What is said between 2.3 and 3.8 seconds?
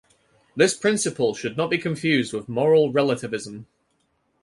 with moral relativism.